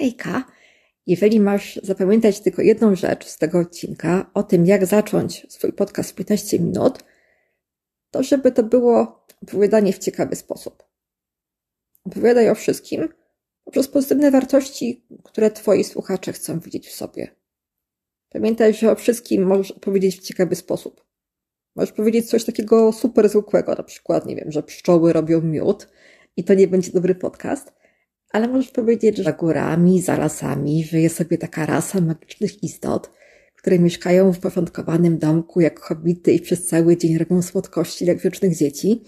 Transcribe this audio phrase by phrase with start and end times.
[0.00, 0.44] Hejka,
[1.06, 6.10] jeżeli masz zapamiętać tylko jedną rzecz z tego odcinka o tym, jak zacząć swój podcast
[6.10, 7.04] w 15 minut,
[8.10, 10.82] to żeby to było opowiadanie w ciekawy sposób.
[12.04, 13.08] Opowiadaj o wszystkim
[13.64, 17.36] poprzez pozytywne wartości, które twoi słuchacze chcą widzieć w sobie.
[18.28, 21.04] Pamiętaj, że o wszystkim możesz opowiedzieć w ciekawy sposób.
[21.76, 25.88] Możesz powiedzieć coś takiego super zwykłego, na przykład, nie wiem, że pszczoły robią miód
[26.36, 27.79] i to nie będzie dobry podcast,
[28.30, 33.10] ale możesz powiedzieć, że za górami, za lasami żyje sobie taka rasa magicznych istot,
[33.56, 38.56] które mieszkają w porządkowanym domku jak hobbity i przez cały dzień robią słodkości jak wiecznych
[38.56, 39.02] dzieci,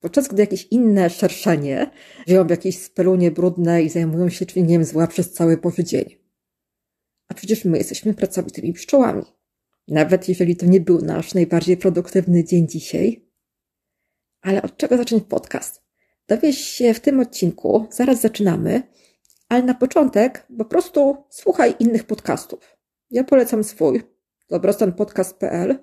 [0.00, 1.90] podczas gdy jakieś inne szerszenie
[2.26, 6.04] żyją w jakiejś spelunie brudnej i zajmują się czynieniem zła przez cały Boży dzień.
[7.28, 9.22] A przecież my jesteśmy pracowitymi pszczołami.
[9.88, 13.28] Nawet jeżeli to nie był nasz najbardziej produktywny dzień dzisiaj.
[14.42, 15.81] Ale od czego zacząć podcast?
[16.28, 18.82] Dowiesz się w tym odcinku, zaraz zaczynamy,
[19.48, 22.76] ale na początek po prostu słuchaj innych podcastów.
[23.10, 24.02] Ja polecam swój,
[24.50, 25.78] dobrostanpodcast.pl.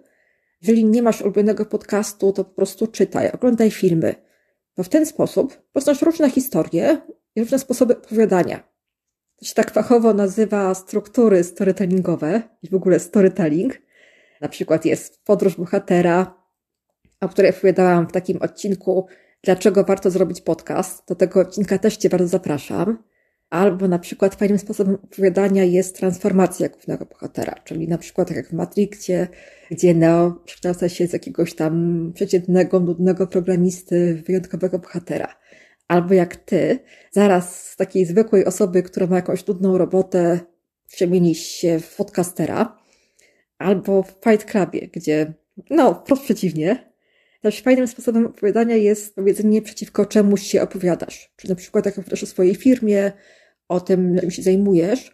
[0.61, 4.15] Jeżeli nie masz ulubionego podcastu, to po prostu czytaj, oglądaj filmy.
[4.77, 7.01] Bo w ten sposób poznasz różne historie
[7.35, 8.69] i różne sposoby opowiadania.
[9.39, 13.81] To się tak fachowo nazywa struktury storytellingowe i w ogóle storytelling.
[14.41, 16.43] Na przykład jest podróż bohatera,
[17.21, 19.07] o której opowiadałam w takim odcinku
[19.43, 21.07] dlaczego warto zrobić podcast.
[21.07, 23.03] Do tego odcinka też Cię bardzo zapraszam.
[23.49, 28.47] Albo na przykład fajnym sposobem opowiadania jest transformacja głównego bohatera, czyli na przykład tak jak
[28.47, 29.27] w Matrixie,
[29.71, 35.35] gdzie Neo przekształca się z jakiegoś tam przeciętnego, nudnego programisty w wyjątkowego bohatera.
[35.87, 36.79] Albo jak ty,
[37.11, 40.39] zaraz z takiej zwykłej osoby, która ma jakąś nudną robotę,
[40.87, 42.77] przemienisz się w podcastera.
[43.57, 45.33] Albo w Fight Clubie, gdzie,
[45.69, 46.88] no, wprost przeciwnie,
[47.41, 51.33] też fajnym sposobem opowiadania jest powiedzenie przeciwko czemuś się opowiadasz.
[51.35, 53.11] Czy na przykład jak opowiadasz o swojej firmie,
[53.67, 55.11] o tym, czym się zajmujesz,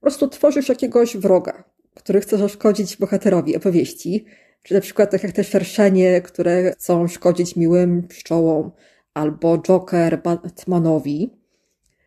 [0.00, 1.64] prostu tworzysz jakiegoś wroga,
[1.94, 4.24] który chce zaszkodzić bohaterowi opowieści.
[4.62, 8.70] Czy na przykład tak jak te szerszenie, które chcą szkodzić miłym pszczołom,
[9.14, 11.30] albo Joker Batmanowi.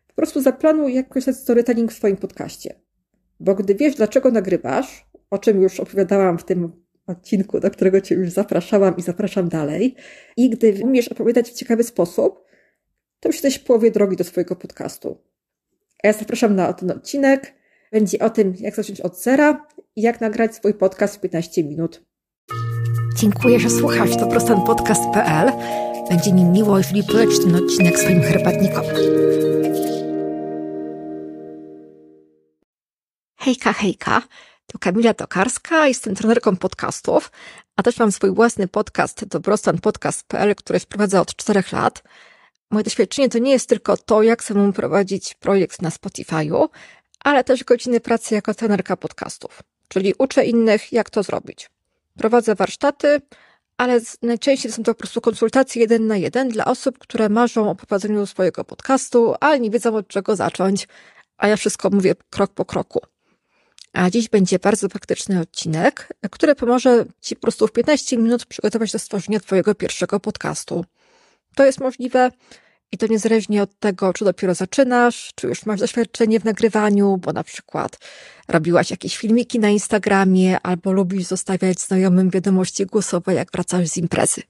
[0.08, 2.74] Po prostu zaplanuj jakoś ten storytelling w swoim podcaście.
[3.40, 6.79] Bo gdy wiesz, dlaczego nagrywasz, o czym już opowiadałam w tym
[7.10, 9.94] odcinku, do którego Cię już zapraszałam i zapraszam dalej.
[10.36, 12.44] I gdy umiesz opowiadać w ciekawy sposób,
[13.20, 15.18] to już jesteś w połowie drogi do swojego podcastu.
[16.04, 17.54] A ja zapraszam na ten odcinek.
[17.92, 19.66] Będzie o tym, jak zacząć od zera
[19.96, 22.02] i jak nagrać swój podcast w 15 minut.
[23.16, 24.16] Dziękuję, że słuchasz.
[24.16, 25.52] To prostanpodcast.pl.
[26.10, 28.84] Będzie mi miło, jeżeli polecisz ten odcinek swoim herbatnikom.
[33.36, 34.22] Hejka, hejka.
[34.72, 37.30] To Kamila Tokarska, jestem trenerką podcastów,
[37.76, 42.02] a też mam swój własny podcast dobrostanpodcast.pl, który wprowadza od czterech lat.
[42.70, 46.68] Moje doświadczenie to nie jest tylko to, jak samemu prowadzić projekt na Spotify'u,
[47.24, 51.70] ale też godziny pracy jako trenerka podcastów, czyli uczę innych, jak to zrobić.
[52.18, 53.20] Prowadzę warsztaty,
[53.76, 57.74] ale najczęściej są to po prostu konsultacje jeden na jeden dla osób, które marzą o
[57.74, 60.88] prowadzeniu swojego podcastu, ale nie wiedzą od czego zacząć,
[61.36, 63.00] a ja wszystko mówię krok po kroku.
[63.92, 68.92] A dziś będzie bardzo praktyczny odcinek, który pomoże Ci po prostu w 15 minut przygotować
[68.92, 70.84] do stworzenia Twojego pierwszego podcastu.
[71.54, 72.30] To jest możliwe
[72.92, 77.32] i to niezależnie od tego, czy dopiero zaczynasz, czy już masz doświadczenie w nagrywaniu, bo
[77.32, 77.98] na przykład
[78.48, 84.42] robiłaś jakieś filmiki na Instagramie, albo lubisz zostawiać znajomym wiadomości głosowe, jak wracasz z imprezy.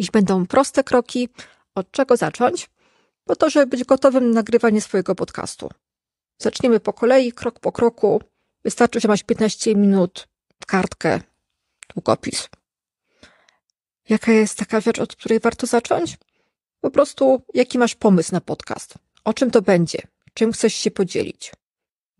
[0.00, 1.28] Dziś będą proste kroki,
[1.74, 2.70] od czego zacząć,
[3.24, 5.68] po to, żeby być gotowym na nagrywanie swojego podcastu.
[6.38, 8.20] Zaczniemy po kolei, krok po kroku,
[8.64, 10.28] Wystarczy, że masz 15 minut,
[10.66, 11.20] kartkę,
[11.94, 12.48] długopis.
[14.08, 16.18] Jaka jest taka rzecz, od której warto zacząć?
[16.80, 18.94] Po prostu, jaki masz pomysł na podcast?
[19.24, 19.98] O czym to będzie?
[20.34, 21.52] Czym chcesz się podzielić?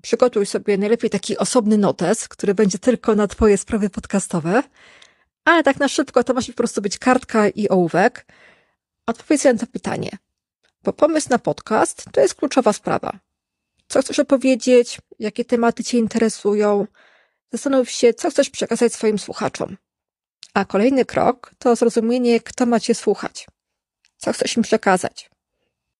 [0.02, 4.62] Przygotuj sobie najlepiej taki osobny notes, który będzie tylko na Twoje sprawy podcastowe,
[5.44, 8.26] ale tak na szybko to musi po prostu być kartka i ołówek.
[9.06, 10.10] Odpowiedz na to pytanie.
[10.82, 13.18] Bo pomysł na podcast to jest kluczowa sprawa.
[13.90, 14.98] Co chcesz opowiedzieć?
[15.18, 16.86] Jakie tematy Cię interesują?
[17.52, 19.76] Zastanów się, co chcesz przekazać swoim słuchaczom.
[20.54, 23.46] A kolejny krok to zrozumienie, kto ma Cię słuchać.
[24.16, 25.30] Co chcesz im przekazać.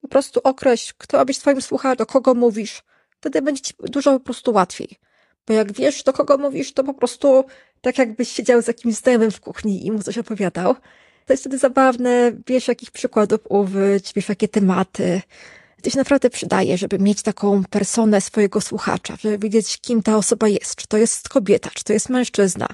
[0.01, 2.83] Po prostu określ, kto ma być Twoim słuchaczem, do kogo mówisz.
[3.21, 4.99] Wtedy będzie Ci dużo po prostu łatwiej.
[5.47, 7.45] Bo jak wiesz, do kogo mówisz, to po prostu
[7.81, 10.75] tak jakbyś siedział z jakimś znajomym w kuchni i mu coś opowiadał.
[11.27, 15.23] To jest wtedy zabawne, wiesz jakich przykładów użyć, wiesz jakie tematy,
[15.81, 20.49] to się naprawdę przydaje, żeby mieć taką personę swojego słuchacza, żeby wiedzieć, kim ta osoba
[20.49, 20.77] jest.
[20.77, 22.69] Czy to jest kobieta, czy to jest mężczyzna.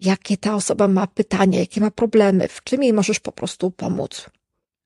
[0.00, 4.30] Jakie ta osoba ma pytania, jakie ma problemy, w czym jej możesz po prostu pomóc.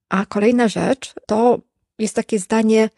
[0.08, 1.58] A kolejna rzecz to
[1.98, 2.90] jest takie zdanie,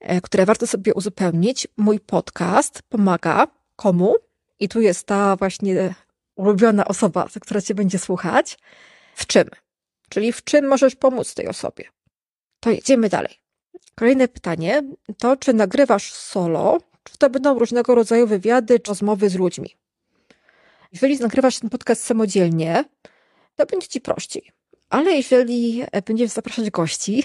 [0.00, 1.68] e, które warto sobie uzupełnić.
[1.76, 4.14] Mój podcast pomaga komu?
[4.60, 5.94] I tu jest ta właśnie
[6.36, 8.58] ulubiona osoba, która cię będzie słuchać.
[9.14, 9.48] W czym?
[10.08, 11.84] Czyli w czym możesz pomóc tej osobie?
[12.60, 13.41] To jedziemy dalej.
[13.94, 14.82] Kolejne pytanie
[15.18, 19.76] to, czy nagrywasz solo, czy to będą różnego rodzaju wywiady, czy rozmowy z ludźmi.
[20.92, 22.84] Jeżeli nagrywasz ten podcast samodzielnie,
[23.56, 24.52] to będzie ci prościej.
[24.90, 27.24] Ale jeżeli będziesz zapraszać gości,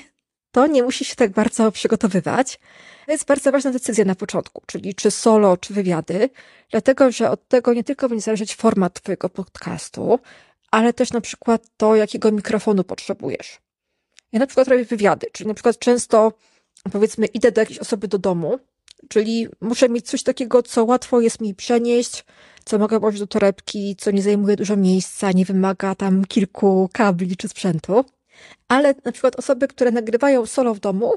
[0.52, 2.60] to nie musisz się tak bardzo przygotowywać.
[3.06, 6.30] To jest bardzo ważna decyzja na początku, czyli czy solo, czy wywiady,
[6.72, 10.20] dlatego że od tego nie tylko będzie zależeć format Twojego podcastu,
[10.72, 13.60] ale też na przykład to, jakiego mikrofonu potrzebujesz.
[14.32, 16.34] Ja na przykład robię wywiady, czyli na przykład często,
[16.92, 18.60] powiedzmy, idę do jakiejś osoby do domu,
[19.10, 22.26] czyli muszę mieć coś takiego, co łatwo jest mi przenieść,
[22.66, 27.38] co mogę włożyć do torebki, co nie zajmuje dużo miejsca, nie wymaga tam kilku kabli
[27.38, 28.06] czy sprzętu.
[28.68, 31.14] Ale na przykład osoby, które nagrywają solo w domu,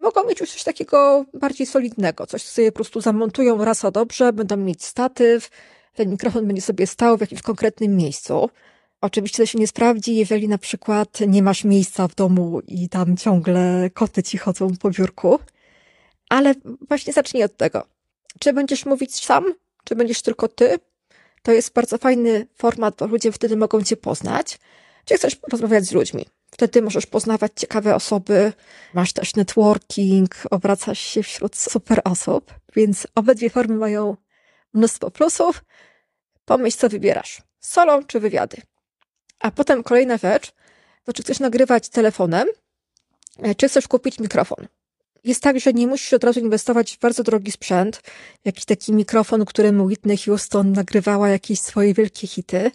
[0.00, 3.90] mogą mieć już coś takiego bardziej solidnego, coś, co sobie po prostu zamontują raz a
[3.90, 5.50] dobrze, będą mieć statyw,
[5.94, 8.50] ten mikrofon będzie sobie stał w jakimś konkretnym miejscu.
[9.00, 13.16] Oczywiście to się nie sprawdzi, jeżeli na przykład nie masz miejsca w domu i tam
[13.16, 15.38] ciągle koty ci chodzą po biurku.
[16.28, 16.54] Ale
[16.88, 17.86] właśnie zacznij od tego.
[18.40, 19.54] Czy będziesz mówić sam,
[19.84, 20.78] czy będziesz tylko ty?
[21.42, 24.58] To jest bardzo fajny format, bo ludzie wtedy mogą cię poznać.
[25.04, 26.26] Czy chcesz rozmawiać z ludźmi?
[26.50, 28.52] Wtedy możesz poznawać ciekawe osoby,
[28.94, 34.16] masz też networking, obracasz się wśród super osób, więc obydwie formy mają
[34.74, 35.64] mnóstwo plusów.
[36.44, 37.42] Pomyśl, co wybierasz.
[37.60, 38.56] Solo czy wywiady.
[39.40, 40.52] A potem kolejna rzecz,
[41.04, 42.48] to czy chcesz nagrywać telefonem,
[43.42, 44.66] e, czy chcesz kupić mikrofon.
[45.24, 48.02] Jest tak, że nie musisz od razu inwestować w bardzo drogi sprzęt,
[48.44, 52.70] jakiś taki mikrofon, którym Whitney Houston nagrywała jakieś swoje wielkie hity.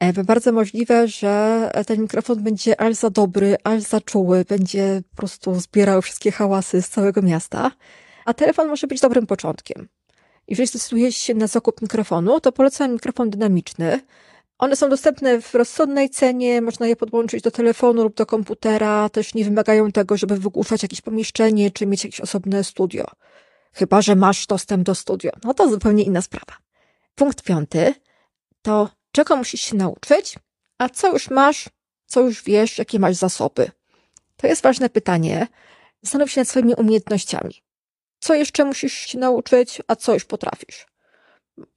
[0.00, 5.16] E, bardzo możliwe, że ten mikrofon będzie aż za dobry, aż za czuły, będzie po
[5.16, 7.70] prostu zbierał wszystkie hałasy z całego miasta,
[8.24, 9.88] a telefon może być dobrym początkiem.
[10.48, 14.00] Jeżeli zdecydujesz się na zakup mikrofonu, to polecam mikrofon dynamiczny,
[14.60, 19.34] one są dostępne w rozsądnej cenie, można je podłączyć do telefonu lub do komputera, też
[19.34, 23.06] nie wymagają tego, żeby wygłuszać jakieś pomieszczenie czy mieć jakieś osobne studio.
[23.72, 25.30] Chyba, że masz dostęp do studio.
[25.44, 26.58] No to zupełnie inna sprawa.
[27.14, 27.94] Punkt piąty
[28.62, 30.34] to czego musisz się nauczyć,
[30.78, 31.68] a co już masz,
[32.06, 33.70] co już wiesz, jakie masz zasoby.
[34.36, 35.46] To jest ważne pytanie.
[36.02, 37.62] Zastanów się nad swoimi umiejętnościami.
[38.18, 40.89] Co jeszcze musisz się nauczyć, a co już potrafisz?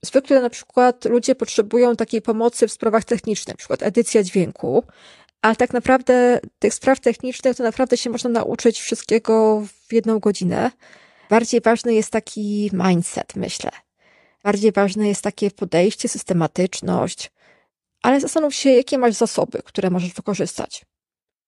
[0.01, 4.83] Zwykle na przykład ludzie potrzebują takiej pomocy w sprawach technicznych, na przykład edycja dźwięku,
[5.41, 10.71] ale tak naprawdę tych spraw technicznych to naprawdę się można nauczyć wszystkiego w jedną godzinę.
[11.30, 13.71] Bardziej ważny jest taki mindset, myślę.
[14.44, 17.31] Bardziej ważne jest takie podejście, systematyczność,
[18.01, 20.85] ale zastanów się, jakie masz zasoby, które możesz wykorzystać.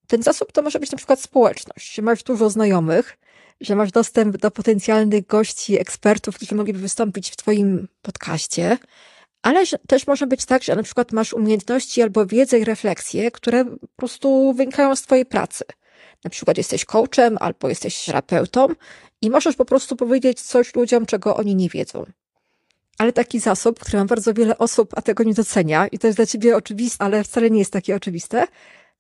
[0.08, 3.18] Ten zasób to może być na przykład społeczność, masz dużo znajomych,
[3.62, 8.78] że masz dostęp do potencjalnych gości, ekspertów, którzy mogliby wystąpić w Twoim podcaście,
[9.42, 13.66] ale też może być tak, że na przykład masz umiejętności albo wiedzę i refleksje, które
[13.66, 15.64] po prostu wynikają z Twojej pracy.
[16.24, 18.68] Na przykład jesteś coachem albo jesteś terapeutą
[19.22, 22.06] i możesz po prostu powiedzieć coś ludziom, czego oni nie wiedzą.
[22.98, 26.18] Ale taki zasób, który ma bardzo wiele osób, a tego nie docenia, i to jest
[26.18, 28.48] dla ciebie oczywiste, ale wcale nie jest takie oczywiste,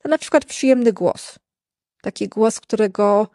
[0.03, 1.39] to na przykład przyjemny głos.
[2.01, 3.27] Taki głos, którego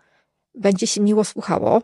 [0.54, 1.82] będzie się miło słuchało.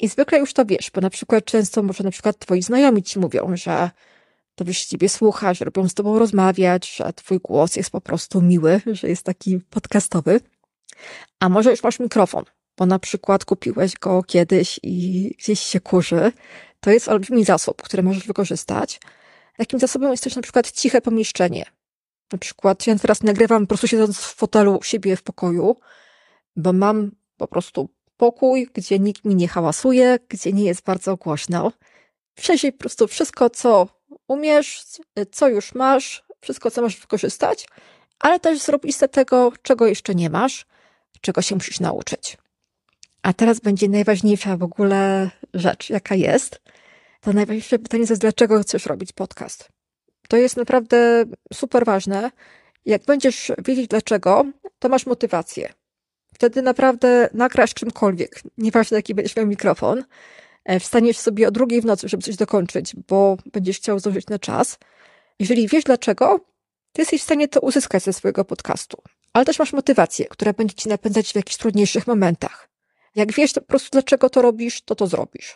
[0.00, 3.18] I zwykle już to wiesz, bo na przykład często może na przykład twoi znajomi ci
[3.18, 3.90] mówią, że
[4.54, 8.42] to wiesz, ciebie słucha, że robią z tobą rozmawiać, że twój głos jest po prostu
[8.42, 10.40] miły, że jest taki podcastowy.
[11.40, 12.44] A może już masz mikrofon,
[12.76, 16.32] bo na przykład kupiłeś go kiedyś i gdzieś się kurzy.
[16.80, 19.00] To jest olbrzymi zasób, który możesz wykorzystać.
[19.56, 21.64] Takim zasobem jest też na przykład ciche pomieszczenie.
[22.32, 25.76] Na przykład ja teraz nagrywam po prostu siedząc w fotelu u siebie w pokoju,
[26.56, 31.72] bo mam po prostu pokój, gdzie nikt mi nie hałasuje, gdzie nie jest bardzo głośno.
[32.34, 33.88] Przejrzyj po prostu wszystko, co
[34.28, 34.84] umiesz,
[35.32, 37.66] co już masz, wszystko, co możesz wykorzystać,
[38.18, 40.66] ale też zrób listę tego, czego jeszcze nie masz,
[41.20, 42.36] czego się musisz nauczyć.
[43.22, 46.60] A teraz będzie najważniejsza w ogóle rzecz, jaka jest.
[47.20, 49.68] To najważniejsze pytanie jest, dlaczego chcesz robić podcast?
[50.28, 52.30] To jest naprawdę super ważne.
[52.84, 54.44] Jak będziesz wiedzieć dlaczego,
[54.78, 55.72] to masz motywację.
[56.36, 60.04] Wtedy naprawdę nagrasz czymkolwiek, nieważne jaki będziesz miał mikrofon,
[60.64, 64.38] e, wstaniesz sobie o drugiej w nocy, żeby coś dokończyć, bo będziesz chciał zdążyć na
[64.38, 64.78] czas.
[65.38, 66.40] Jeżeli wiesz dlaczego,
[66.92, 69.02] ty jesteś w stanie to uzyskać ze swojego podcastu.
[69.32, 72.68] Ale też masz motywację, która będzie ci napędzać w jakichś trudniejszych momentach.
[73.14, 75.54] Jak wiesz po prostu dlaczego to robisz, to to zrobisz.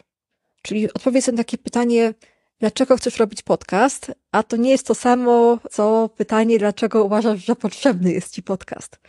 [0.62, 2.14] Czyli odpowiedz na takie pytanie,
[2.61, 7.57] dlaczego chcesz robić podcast, a to nie jest to samo, co pytanie, dlaczego uważasz, że
[7.57, 9.00] potrzebny jest ci podcast.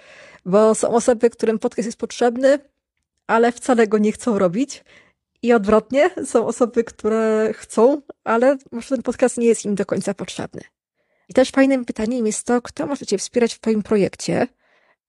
[0.45, 2.59] Bo są osoby, którym podcast jest potrzebny,
[3.27, 4.83] ale wcale go nie chcą robić.
[5.43, 10.13] I odwrotnie, są osoby, które chcą, ale może ten podcast nie jest im do końca
[10.13, 10.61] potrzebny.
[11.29, 14.47] I też fajnym pytaniem jest to, kto może Cię wspierać w Twoim projekcie,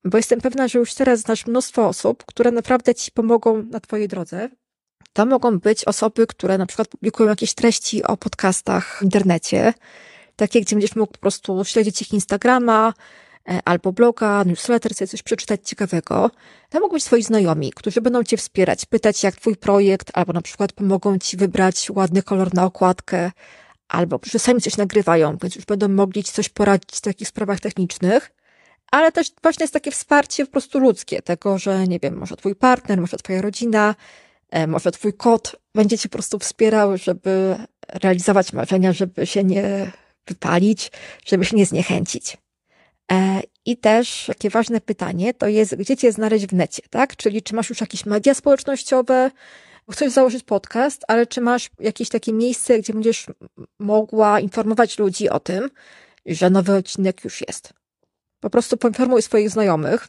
[0.05, 4.09] bo jestem pewna, że już teraz znasz mnóstwo osób, które naprawdę Ci pomogą na Twojej
[4.09, 4.49] drodze.
[5.12, 9.75] To mogą być osoby, które na przykład publikują jakieś treści o podcastach w internecie,
[10.37, 12.95] takie, gdzie będziesz mógł po prostu śledzić ich Instagrama,
[13.49, 16.31] e, albo bloga, newsletter, sobie coś przeczytać ciekawego.
[16.71, 20.42] To mogą być twoi znajomi, którzy będą cię wspierać, pytać jak twój projekt, albo na
[20.42, 23.31] przykład pomogą ci wybrać ładny kolor na okładkę,
[23.88, 27.61] albo że sami coś nagrywają, więc już będą mogli ci coś poradzić w takich sprawach
[27.61, 28.33] technicznych.
[28.90, 32.54] Ale też właśnie jest takie wsparcie po prostu ludzkie, tego, że nie wiem, może twój
[32.54, 33.95] partner, może twoja rodzina,
[34.67, 37.57] może twój kot będzie cię po prostu wspierał, żeby
[37.89, 39.91] realizować marzenia, żeby się nie
[40.27, 40.93] wypalić,
[41.27, 42.37] żeby się nie zniechęcić.
[43.13, 47.17] E, I też takie ważne pytanie to jest, gdzie cię znaleźć w necie, tak?
[47.17, 49.31] Czyli czy masz już jakieś media społecznościowe,
[49.91, 53.27] chcesz założyć podcast, ale czy masz jakieś takie miejsce, gdzie będziesz
[53.79, 55.71] mogła informować ludzi o tym,
[56.27, 57.73] że nowy odcinek już jest.
[58.41, 60.09] Po prostu poinformuj swoich znajomych,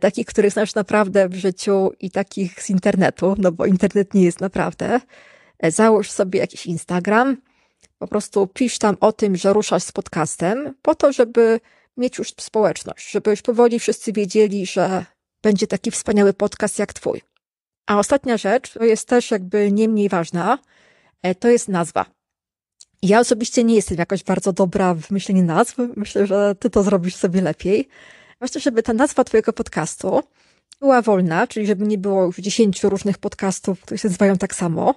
[0.00, 4.40] takich, których znasz naprawdę w życiu i takich z internetu, no bo internet nie jest
[4.40, 5.00] naprawdę.
[5.58, 7.36] E, załóż sobie jakiś Instagram,
[7.98, 11.60] po prostu pisz tam o tym, że ruszasz z podcastem, po to, żeby
[11.96, 15.04] mieć już społeczność, żeby już powoli wszyscy wiedzieli, że
[15.42, 17.22] będzie taki wspaniały podcast jak twój.
[17.86, 20.58] A ostatnia rzecz, to jest też jakby nie mniej ważna,
[21.22, 22.06] e, to jest nazwa.
[23.02, 25.76] Ja osobiście nie jestem jakoś bardzo dobra w myśleniu nazw.
[25.96, 27.88] Myślę, że ty to zrobisz sobie lepiej.
[28.40, 30.22] Właśnie, żeby ta nazwa twojego podcastu
[30.80, 34.94] była wolna, czyli żeby nie było już dziesięciu różnych podcastów, które się nazywają tak samo,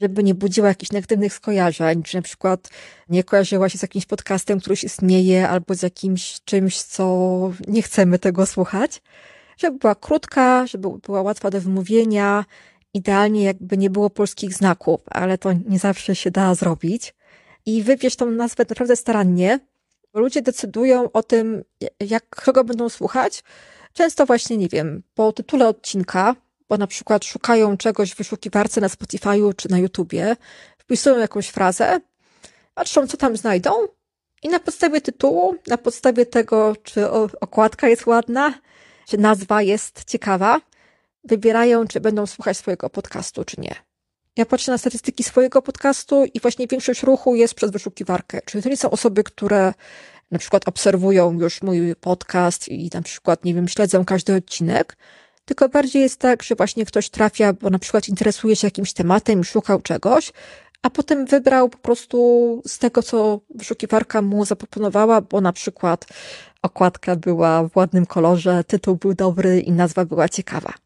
[0.00, 2.70] żeby nie budziła jakichś negatywnych skojarzeń, czy na przykład
[3.08, 7.82] nie kojarzyła się z jakimś podcastem, który już istnieje, albo z jakimś czymś, co nie
[7.82, 9.02] chcemy tego słuchać.
[9.56, 12.44] Żeby była krótka, żeby była łatwa do wymówienia,
[12.94, 17.14] idealnie jakby nie było polskich znaków, ale to nie zawsze się da zrobić.
[17.66, 19.60] I wybierz tą nazwę naprawdę starannie,
[20.20, 21.64] ludzie decydują o tym,
[22.00, 23.44] jak kogo będą słuchać.
[23.92, 26.36] Często właśnie, nie wiem, po tytule odcinka,
[26.68, 30.36] bo na przykład szukają czegoś w wyszukiwarce na Spotify'u czy na YouTubie,
[30.78, 32.00] wpisują jakąś frazę,
[32.74, 33.70] patrzą, co tam znajdą
[34.42, 38.54] i na podstawie tytułu, na podstawie tego, czy okładka jest ładna,
[39.08, 40.60] czy nazwa jest ciekawa,
[41.24, 43.85] wybierają, czy będą słuchać swojego podcastu, czy nie.
[44.36, 48.40] Ja patrzę na statystyki swojego podcastu i właśnie większość ruchu jest przez wyszukiwarkę.
[48.44, 49.74] Czyli to nie są osoby, które
[50.30, 54.96] na przykład obserwują już mój podcast i na przykład, nie wiem, śledzą każdy odcinek,
[55.44, 59.44] tylko bardziej jest tak, że właśnie ktoś trafia, bo na przykład interesuje się jakimś tematem
[59.44, 60.32] szukał czegoś,
[60.82, 66.06] a potem wybrał po prostu z tego, co wyszukiwarka mu zaproponowała, bo na przykład
[66.62, 70.85] okładka była w ładnym kolorze, tytuł był dobry i nazwa była ciekawa.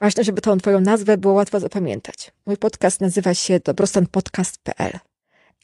[0.00, 2.32] Ważne, żeby tą twoją nazwę było łatwo zapamiętać.
[2.46, 4.98] Mój podcast nazywa się dobrostanpodcast.pl.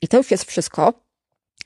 [0.03, 0.95] I to już jest wszystko.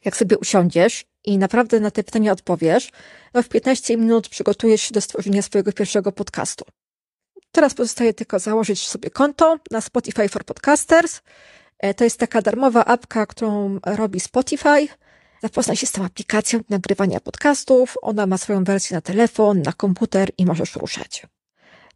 [0.05, 2.91] Jak sobie usiądziesz i naprawdę na te pytania odpowiesz,
[3.33, 6.65] to w 15 minut przygotujesz się do stworzenia swojego pierwszego podcastu.
[7.53, 11.21] Teraz pozostaje tylko założyć sobie konto na Spotify for Podcasters.
[11.79, 14.89] E, to jest taka darmowa apka, którą robi Spotify.
[15.43, 17.95] Zapoznaj się z tą aplikacją nagrywania podcastów.
[18.03, 21.27] Ona ma swoją wersję na telefon, na komputer i możesz ruszać.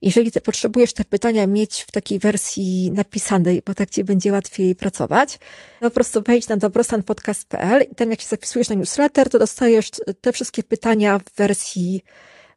[0.02, 4.74] Jeżeli ty potrzebujesz te pytania mieć w takiej wersji napisanej, bo tak ci będzie łatwiej
[4.74, 5.38] pracować,
[5.80, 9.90] po prostu wejdź na dobrostanpodcast.pl i tam jak się zapisujesz na newsletter, to dostajesz
[10.20, 12.04] te wszystkie pytania w wersji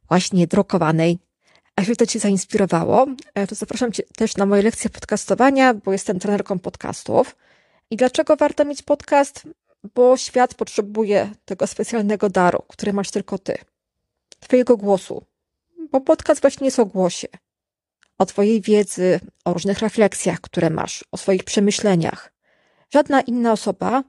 [0.09, 1.19] właśnie drukowanej.
[1.75, 5.91] A jeżeli to Cię zainspirowało, e, to zapraszam Cię też na moje lekcje podcastowania, bo
[5.91, 7.35] jestem trenerką podcastów.
[7.89, 9.43] I dlaczego warto mieć podcast?
[9.95, 13.57] Bo świat potrzebuje tego specjalnego daru, który masz tylko Ty.
[14.39, 15.23] Twojego głosu,
[15.91, 17.27] bo podcast właśnie jest o głosie,
[18.17, 22.33] o Twojej wiedzy, o różnych refleksjach, które masz, o swoich przemyśleniach.
[22.93, 24.03] Żadna inna osoba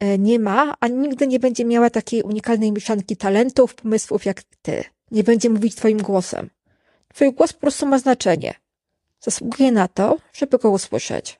[0.00, 4.84] e, nie ma, ani nigdy nie będzie miała takiej unikalnej mieszanki talentów, pomysłów jak Ty.
[5.10, 6.50] Nie będzie mówić Twoim głosem.
[7.14, 8.54] Twój głos po prostu ma znaczenie.
[9.20, 11.38] Zasługuje na to, żeby go usłyszeć.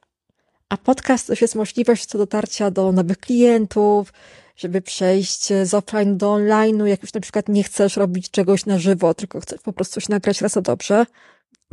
[0.68, 4.12] A podcast to jest możliwość co dotarcia do nowych klientów,
[4.56, 8.78] żeby przejść z offline do online'u, jak już na przykład nie chcesz robić czegoś na
[8.78, 11.06] żywo, tylko chcesz po prostu coś nagrać raz dobrze.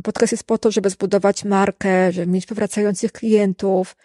[0.02, 3.96] Podcast jest po to, żeby zbudować markę, żeby mieć powracających klientów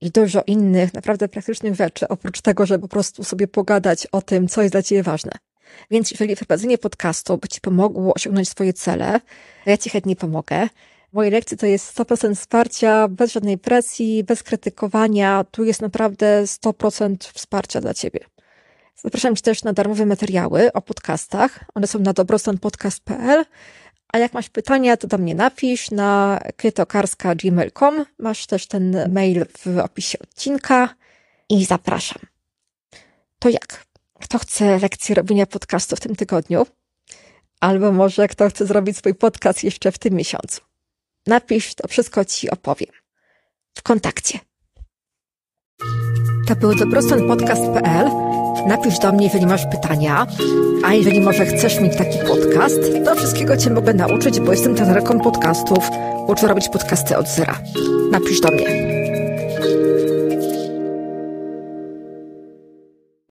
[0.00, 4.48] i dużo innych naprawdę praktycznych rzeczy, oprócz tego, żeby po prostu sobie pogadać o tym,
[4.48, 5.32] co jest dla Ciebie ważne.
[5.90, 9.20] Więc jeżeli prowadzenie podcastu by Ci pomogło osiągnąć swoje cele,
[9.66, 10.68] ja Ci chętnie pomogę.
[11.16, 15.44] Moje lekcje to jest 100% wsparcia, bez żadnej presji, bez krytykowania.
[15.44, 18.20] Tu jest naprawdę 100% wsparcia dla Ciebie.
[18.96, 21.60] Zapraszam Cię też na darmowe materiały o podcastach.
[21.74, 23.44] One są na dobrostanpodcast.pl.
[24.12, 28.04] A jak masz pytania, to do mnie napisz na kytokarska.gmail.com.
[28.18, 30.94] Masz też ten mail w opisie odcinka
[31.48, 32.22] i zapraszam.
[33.38, 33.86] To jak?
[34.20, 36.66] Kto chce lekcję robienia podcastu w tym tygodniu?
[37.60, 40.75] Albo może kto chce zrobić swój podcast jeszcze w tym miesiącu?
[41.26, 42.92] Napisz, to wszystko ci opowiem.
[43.74, 44.38] W kontakcie.
[46.48, 48.10] To był dobrostanpodcast.pl.
[48.66, 50.26] Napisz do mnie, jeżeli masz pytania,
[50.84, 55.20] a jeżeli może chcesz mieć taki podcast, to wszystkiego Cię mogę nauczyć, bo jestem trenerką
[55.20, 55.88] podcastów.
[56.26, 57.58] Uczę robić podcasty od zera.
[58.10, 59.05] Napisz do mnie.